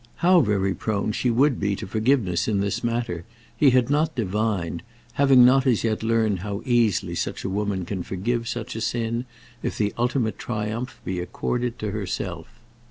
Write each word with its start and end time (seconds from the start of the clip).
How 0.15 0.39
very 0.41 0.73
prone 0.73 1.11
she 1.11 1.29
would 1.29 1.59
be 1.59 1.75
to 1.75 1.85
forgiveness 1.85 2.47
in 2.47 2.59
this 2.59 2.83
matter, 2.83 3.23
he 3.55 3.69
had 3.69 3.91
not 3.91 4.15
divined, 4.15 4.81
having 5.13 5.45
not 5.45 5.67
as 5.67 5.83
yet 5.83 6.01
learned 6.01 6.39
how 6.39 6.63
easily 6.65 7.13
such 7.13 7.43
a 7.43 7.49
woman 7.51 7.85
can 7.85 8.01
forgive 8.01 8.47
such 8.47 8.75
a 8.75 8.81
sin, 8.81 9.25
if 9.61 9.77
the 9.77 9.93
ultimate 9.99 10.39
triumph 10.39 10.99
be 11.05 11.19
accorded 11.19 11.77
to 11.77 11.91
herself. 11.91 12.47